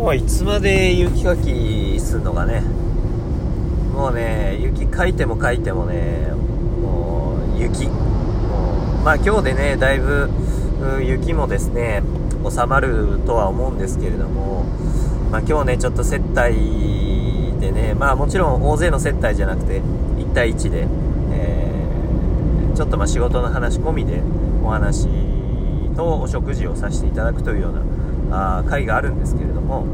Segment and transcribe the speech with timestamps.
[0.00, 2.62] もういつまで雪かきすんのかね。
[3.92, 6.32] もうね雪かいてもかいてもね
[6.80, 7.86] もう雪。
[7.86, 7.92] も
[9.02, 10.30] うまあ今日でねだいぶ
[11.02, 12.02] 雪もですね
[12.50, 14.64] 収まるとは思うんですけれども
[15.30, 16.54] まあ今日ねちょっと接待
[17.60, 19.82] でねまあもちろん大勢の接待じゃなくて
[20.16, 20.86] 1対1で、
[21.32, 24.22] えー、ちょっとまあ仕事の話込みで
[24.64, 25.08] お話
[25.94, 27.99] とお食事をさせていただくというような
[28.30, 29.84] あ会があるんですけれども、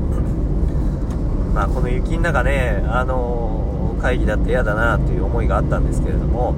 [1.54, 6.54] まあ、この雪の中ね、あのー、会議だって嫌だなという思いがあったんですけれども、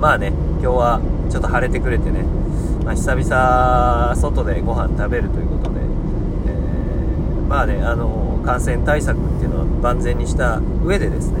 [0.00, 2.24] まあね、今日はちょっと晴れてくれてね、
[2.84, 5.80] まあ、久々外でご飯食べるということで、
[6.46, 11.38] えー、まあね、あのー、感染対策っていうのは万全にした上でですね、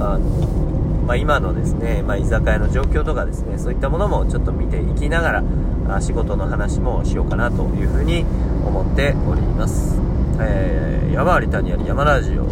[0.00, 0.58] あの
[1.08, 5.42] まあ、今のですね、まあ、居酒屋の状況とかですね、そういったものもちょっと見ていきながら、
[5.96, 8.24] あ仕事の話もしようかなというふうに
[8.66, 9.98] 思っております。
[10.40, 12.46] えー、山あり谷あり山ラジオ。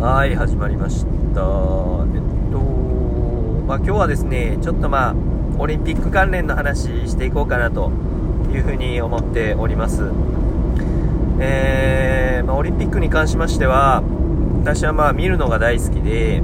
[0.00, 1.10] はい、始まりました。
[1.10, 1.40] えっ
[2.50, 2.58] と、
[3.66, 5.14] まあ、今日はですね、ちょっとまあ、
[5.58, 7.90] オリンピック関連の話していこうかなと
[8.52, 10.10] いうふうに思っております。
[11.40, 14.02] えー、まあ、オリンピックに関しましては、
[14.62, 16.42] 私はまあ見るのが大好きで、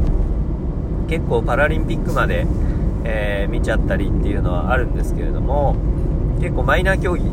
[1.08, 2.46] 結構パラリンピックまで、
[3.04, 5.76] えー、見ちゃったりっていうのはあるんですけれども、
[6.40, 7.24] 結構マイナー競技、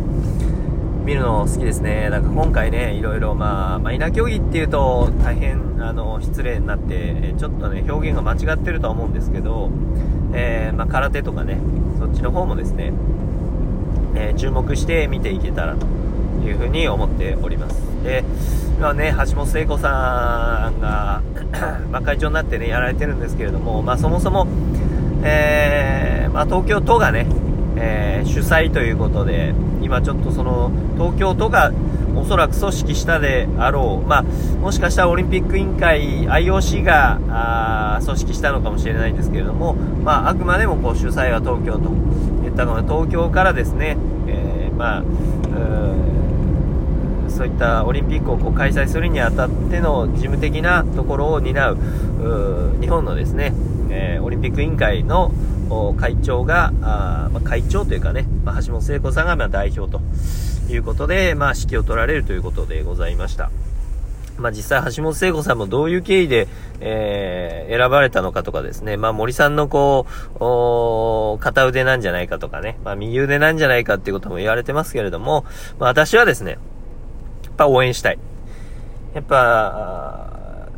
[1.06, 2.10] 見るの好きですね。
[2.10, 9.70] なんか今回ね、いろいろまあ、マイナー競技っていうと大変、あの、失礼になって、ちょっとね、表現が間違ってるとは思うんですけど、
[10.34, 11.58] えー、まあ、空手とかね、
[12.00, 12.94] そっちの方もですね、
[14.16, 15.88] えー、注目して見ていけたらと
[16.46, 17.82] いうふうに思っております。
[18.04, 18.24] で、
[18.78, 21.22] 今ね、橋本聖子さんが
[21.92, 24.48] まあ、会長になってね、やられてるんですけれども、まあ、そもそも、
[25.24, 27.28] えー、まあ、東京都がね、
[27.78, 31.72] えー、主催ということで、今ちょっとその、東京都が
[32.16, 41.90] おそらく組織したであろう、まあ、もしかしたらオリンピック委員会、IOC があ組織したのかもしれないんですけれども、まあ、あくまでもこう主催は東京と
[42.46, 45.04] いったので、東京からですね、えー、まあ、
[47.30, 51.78] そういったオリンピックをこう開催するにあたっての事務的なところを担う
[52.80, 53.54] 日本のですね、
[53.94, 55.32] えー、オリンピック委員会の
[55.98, 60.02] 会長が、あまあ、会長というかね、まあ、橋本聖子さんがま代表と
[60.72, 63.52] いうことで、まあ、指揮を取られるということでございました。
[64.38, 66.48] まあ、実際橋本聖子さんもどういう経緯で、
[66.80, 75.46] えー、選ばれたのかとかですね、まあ、森さんのこう、片腕なんじゃないかとかね、まあ、右腕なんじゃないかっていうことも言われてますけれども、
[75.80, 76.58] まあ、私はですね、や
[77.52, 78.20] っぱ応援したい。
[79.14, 80.70] やっぱ、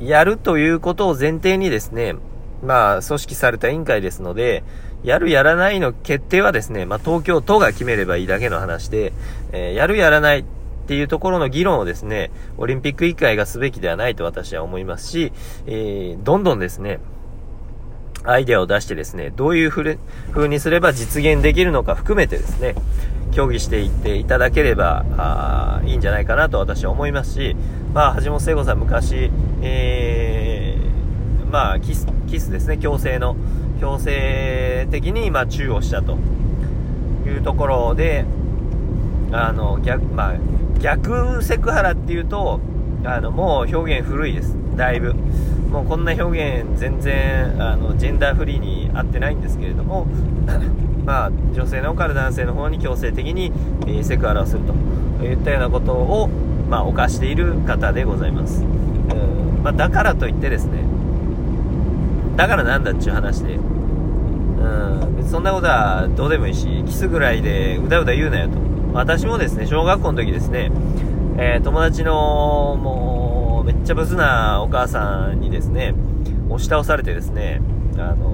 [0.00, 2.16] やるということを前提にですね、
[2.62, 4.62] まあ、組織された委員会ですので、
[5.02, 9.12] やるやらないの決定はですね、まあ、東京都が決めればいいだけの話で、
[9.52, 10.44] えー、やるやらないっ
[10.86, 15.32] ていうところの議論をですね、オリンピック委員会がすべきではないと私は思いますし、
[15.66, 17.00] えー、どんどんですね、
[18.24, 22.74] アイデアを出してですね、どういうふうにすれば実現できるのか含めてですね、
[23.32, 27.56] 協議していっていただければ、あいいんじゃないかなと私は思いますし、
[27.94, 29.30] まあ、橋本聖子さん昔、
[29.62, 30.29] えー、
[31.50, 33.36] まあ、キス、キスですね、強制の、
[33.80, 36.16] 強制的に、まあ、チューをしたと
[37.26, 38.24] いうところで、
[39.32, 40.34] あの、逆、まあ、
[40.80, 42.60] 逆セクハラっていうと、
[43.04, 44.56] あの、もう表現古いです。
[44.76, 45.14] だいぶ。
[45.70, 50.06] もうこんな表現全然、あの、ジェンダーフリーに合ってないんですけれども、
[51.04, 53.52] まあ、女性の方から男性の方に強制的に、
[53.86, 54.62] えー、セクハラをする
[55.18, 56.28] といったようなことを、
[56.68, 58.62] まあ、犯している方でございます。
[58.62, 60.78] うんまあ、だからといってですね、
[62.40, 68.56] だからなんだっちゅう話で、うん、別にそんなことはどうでもいいし、キスぐらいでうだうだ言うなよと。
[68.94, 70.72] 私もですね、小学校の時ですね、
[71.36, 75.92] えー、友達の、もう、めっちゃブスなお母さんにですね、
[76.48, 77.60] 押し倒されてですね、
[77.98, 78.30] あの、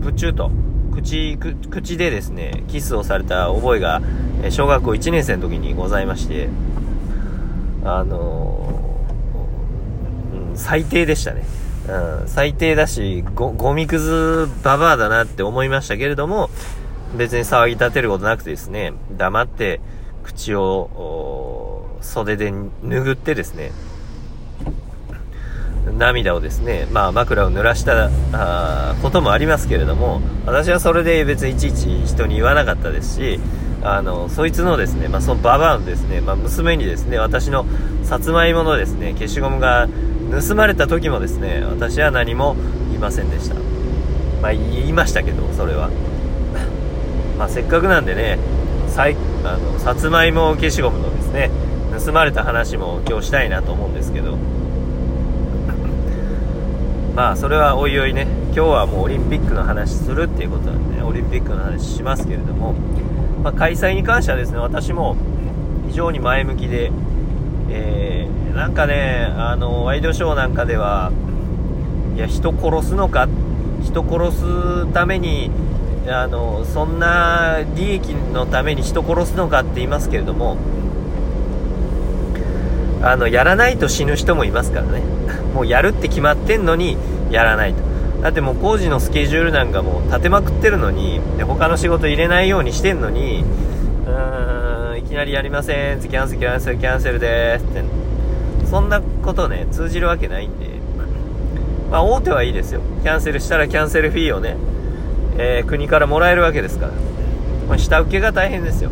[0.00, 0.50] ぶっちゅうと、
[0.94, 4.00] 口、口でですね、キスをされた覚えが、
[4.48, 6.48] 小学校1年生の時にございまして、
[7.84, 8.98] あの
[10.50, 11.44] うん、最低でしたね。
[11.88, 16.50] うん、最低だし、ご、ゴミくずババアだなって思いましたけれども、
[17.16, 19.80] 別に騒ぎ立てることなくてですね、黙って
[20.24, 23.70] 口を袖で拭ってですね、
[25.96, 33.40] 涙をですね、まあ枕を濡らしたあこともありますけれども、私はそれで別にいちいち人に言わなかったですし、
[33.86, 37.66] あの、そいつのですね、まあそのババアのですね、まあ娘にですね、私の
[38.02, 39.88] さつまいものですね、消しゴムが
[40.30, 42.56] 盗まれた時もですね、私は何も
[42.88, 43.54] 言いませんでした。
[44.42, 45.90] まあ言いましたけど、それは。
[47.38, 48.38] まあせっかくなんでね、
[48.88, 51.50] さいあのさつまいも消しゴムのですね
[52.04, 54.38] 盗まれた話も今日したいなと思うんですけど
[57.14, 62.74] まあそれはおいおいね今日はもうオリンピックの話するっていうことなんで、オリンピックの話しますけれども、
[63.46, 65.16] まあ、開催に関してはですね私も
[65.86, 66.90] 非常に前向きで、
[67.70, 71.12] えー、なんかねあのワイドショーなんかでは
[72.16, 73.28] いや人殺すのか
[73.84, 75.52] 人殺すために
[76.08, 80.56] あのそんな利益のために人殺すのかって言いますけれども
[83.00, 85.02] あのやらないと死ぬ人もいますからね。
[85.54, 86.98] もうやるって決まってんのに
[87.30, 87.78] やらないと。
[88.22, 93.44] だってもう工事のスケジュールなんかもう立てまくってるのにで他の仕事入れないようにしてんのに
[94.06, 98.06] うーんいきなりやりませんキャンセルキャンセルキャンセルですって。
[98.66, 100.66] そんなことね通じるわけないんで。
[101.90, 102.80] まあ大手はいいですよ。
[103.02, 104.56] キャンセルしたらキャンセルフィーをね
[105.38, 106.92] えー、国からもらえるわけですから、
[107.68, 108.90] まあ、下請けが大変ですよ。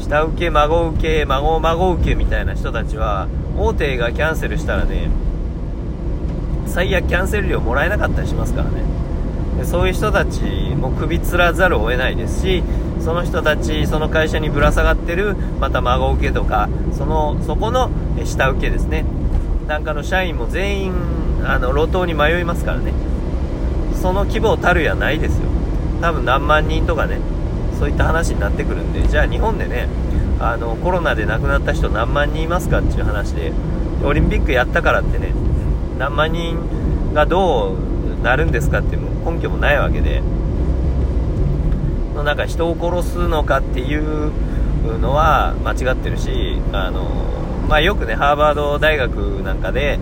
[0.00, 3.28] 下請け孫請け孫孫請けみたいな人たちは
[3.58, 5.10] 大手がキャンセルしたらね
[6.74, 8.82] 最悪キャンセル料もらえなかったりしますからね。
[9.58, 10.40] でそういう人たち
[10.76, 12.64] も首つらざるを得ないですし
[13.00, 17.90] その人たちその会社にぶら下がってるまた孫請けとかそのそこの
[18.24, 19.04] 下請けですね。
[19.68, 20.92] なんかの社員も全員
[21.44, 22.92] あの路頭に迷いますからね。
[23.94, 25.44] その規模たるやないですよ。
[26.00, 27.20] 多分何万人とかね
[27.78, 29.88] そういった話になってくるんでじゃあ日本でね
[30.40, 33.52] あのコロナで亡くなった人何万人いますかっていう話で
[34.04, 35.32] オリンピックやったからってね
[35.98, 40.22] 何万人がどうなるんですかっていう根拠もないわけで
[42.14, 44.32] なんか人を殺すのかっていう
[45.00, 47.04] のは間違ってるしあの、
[47.68, 49.98] まあ、よくねハーバード大学なんかで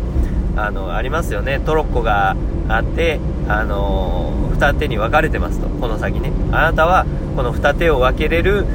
[0.57, 1.61] あのありますよね。
[1.65, 2.37] トロッコが
[2.69, 3.19] あって
[3.49, 5.69] あの二手に分かれてますと。
[5.69, 6.31] この先ね。
[6.53, 8.67] あなたはこの二手を分けれる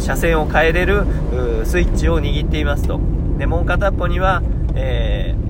[0.00, 1.06] 車線を変えれる
[1.64, 3.00] スイッチを握っていますと。
[3.38, 4.42] でもう片っぽには、
[4.74, 5.47] えー、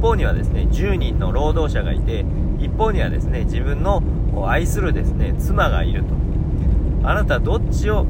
[0.00, 2.24] 方にはですね10人の労働者がいて
[2.58, 4.02] 一方にはですね自分の
[4.46, 6.14] 愛するですね妻がいると。
[7.02, 8.04] あなたどっちを、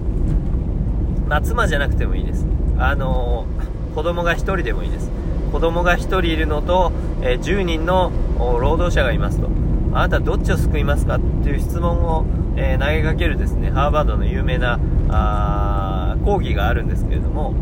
[1.29, 2.47] まあ、妻じゃなくてもいいです。
[2.79, 5.11] あのー、子供が1人でもいいです。
[5.53, 6.93] 子供が1人いるのと、
[7.23, 9.49] えー、10人の労働者がいますと。
[9.93, 12.25] あなたどっちを救いますかっていう質問を、
[12.57, 14.79] えー、投げかけるですねハーバードの有名な
[15.09, 17.55] あ講義があるんですけれども。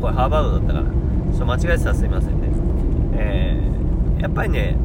[0.00, 2.45] これハーバードだったからちょっと間違えてたすいませんね、
[3.16, 4.76] えー、やっぱりね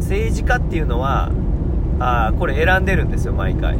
[0.00, 1.30] 政治家っていうのは
[1.98, 3.76] あこれ選んでるんですよ毎回。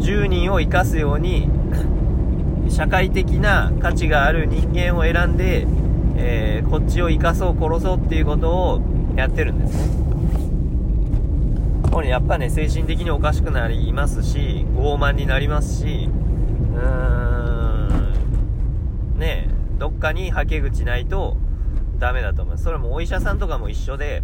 [0.00, 1.48] 10人を生かすように
[2.68, 5.66] 社会的な価値がある人間を選んで、
[6.16, 8.82] えー、こっちを生かそう殺そうっていうことを
[9.16, 10.06] やってるんですね。
[11.90, 16.10] これやっぱね精神的におかしくなりますし傲慢になりますし
[16.74, 17.96] うー
[19.16, 19.55] んねえ。
[19.78, 21.36] どっかにはけ口ないと
[21.98, 24.22] ダメだと思いますそれもお医者さんとかも一緒で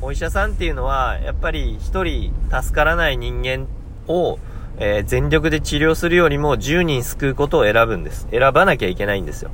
[0.00, 3.66] お医者さんっていうのはやっぱり1人助からない人間
[4.08, 4.38] を
[4.78, 8.28] えー、全力で治療するよりも10人救うことを選ぶんです。
[8.30, 9.50] 選ばなきゃいけないんですよ。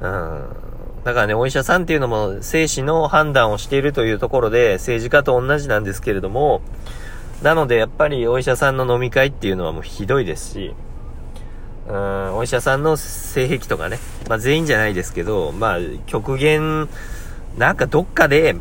[0.00, 0.48] うん。
[1.04, 6.62] だからね、お医者さんっていうのも生死の判断をしているというところで政治家と同じなんですけれども、
[7.42, 10.74] なのでやっぱりお医者さんの飲み会っていうのはもうひどいですし、
[11.88, 13.98] うん、お医者さんの性癖とかね、
[14.28, 16.88] まあ全員じゃないですけど、まあ極限、
[17.58, 18.56] なんかどっかで、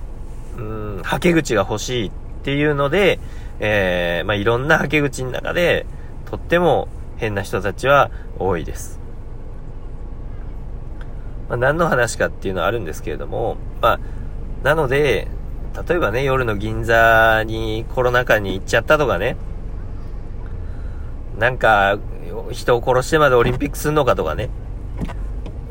[0.57, 2.11] うん、はけ口が欲しいっ
[2.43, 3.19] ていうので、
[3.59, 5.85] えー、まあ、いろんなはけ口の中で、
[6.25, 8.99] とっても変な人たちは多いです。
[11.49, 13.99] まあ、何の話かっていうのはあるんですけれども、まあ、
[14.63, 15.27] なので、
[15.87, 19.37] 例えばね、夜の銀座にコロナ禍に行っちゃったとかね、
[21.43, 21.99] なんか、
[22.51, 24.49] 人を殺してまでオリンピックすんのかとかね、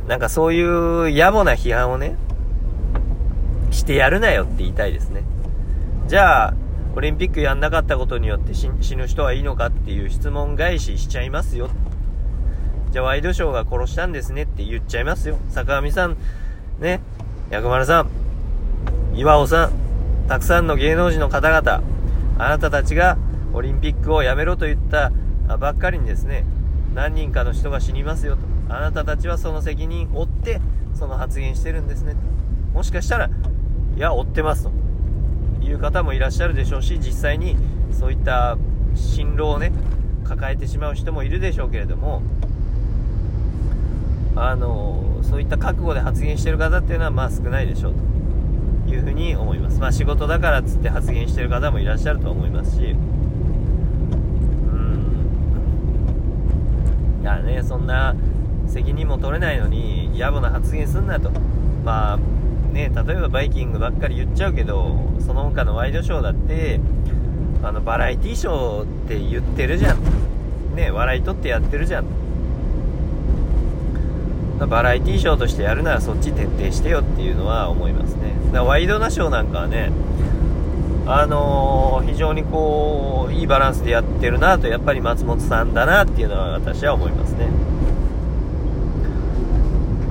[0.07, 2.17] なんかそういう野暮な批判をね、
[3.71, 5.23] してやるなよって言いたいですね。
[6.09, 6.55] じゃあ、
[6.95, 11.71] オリンピックやんなかったことによって死ぬ人はいいのかっていう質問返ししちゃいますよ。
[12.91, 15.39] じゃあワイドショーが殺したんですねって言っちゃいますよ。
[15.49, 16.19] 坂上さん、
[16.81, 17.01] ね、
[17.49, 18.09] 薬丸さん、
[19.15, 19.73] 岩尾さん、
[20.29, 21.83] たくさんの芸能人の方々、
[22.37, 23.17] あなたたちが
[23.55, 25.13] オリンピックをやめろと言った
[25.59, 26.45] ばっかりにですね、
[26.95, 28.43] 何人かの人が死にますよと。
[28.75, 30.61] あなたたちはその責任を負って
[30.95, 32.15] その発言してるんですね。
[32.73, 33.31] もしかしたら、
[33.97, 34.83] いや、負ってますと。
[35.65, 37.57] いう方もいらっしゃるでしょうし実際に
[37.93, 38.59] そういった
[38.95, 39.73] 心労をね
[40.25, 42.23] 抱えてしまう人もいるでしょうけれども
[44.35, 47.95] あのそういった覚悟で発言してる方っていうのはまあ少ないでしょう
[48.87, 49.79] というふうに思います。
[49.79, 52.97] まあ仕事だからっつって発言してる方もいらっしゃると思いますし、
[57.23, 57.25] うん。
[57.25, 58.15] いやね、そんな
[58.67, 61.31] 責任も取れないのに野暮な発言すんなと。
[61.85, 62.19] まあ
[62.73, 66.81] ね、例えばバイキングばっかり言っちゃうけど、その他のワイドショーだって、
[67.63, 69.99] あの、バラエティーショーって言ってるじゃん。
[70.75, 72.07] ね、笑い取ってやってるじゃん。
[74.67, 78.33] バラエティーショーとしてやるならそっち徹底してよっていうのは思いますね。
[78.47, 79.91] だからワイドナショーなんかはね、
[81.05, 87.49] あのー、非常にこう、いいバランスでやってるなと、やっぱり松本さんだなっていうのは私は思いますね。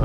[0.00, 0.04] う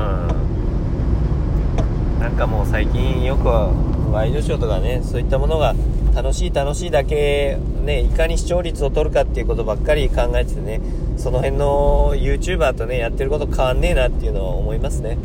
[2.16, 2.20] ん。
[2.20, 5.74] なんかもう最近よくワイドショーとかね、そういったものが
[6.14, 10.80] 楽しい楽しいだけ、ね、いかに視聴率を取るかっていうことばっかり考えててね、
[11.16, 15.18] その辺の YouTuber とね、やってること変わんねえなっていうのは思いますね。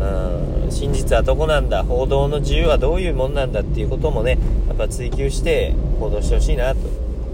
[0.00, 4.38] うん、真実はどこなんだ、報道の自由はどういうもんなんだっていうこともね、
[4.68, 6.80] やっぱ追求して報道してほしいなと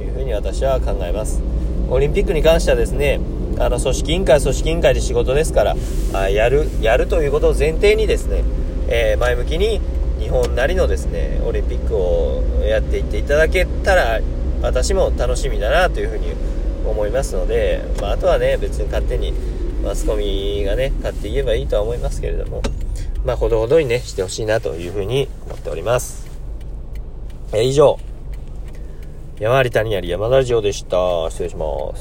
[0.03, 1.43] いうふうに私は考えます。
[1.91, 3.21] オリンピックに関してはですね、
[3.59, 5.77] あの組織委員会組織委員会で仕事ですから、
[6.15, 8.45] あやる、やるということを前提にですね、
[8.89, 9.81] えー、前向きに
[10.21, 14.21] 日本なりのですね、オリンピックをやっていっていただけたら、
[14.63, 16.33] 私も楽しみだなというふうに
[16.87, 19.35] 思いますので、まあ、あとはね、別に勝手に
[19.83, 22.63] マスコミがね、勝って言えばいいとは思いますけれども、
[23.25, 26.31] まあ、ほどほどにね、してほしいなというふうに思っております。
[27.53, 27.99] え以上、
[29.41, 31.29] 山あり谷あり山田城でした。
[31.31, 32.01] 失礼します。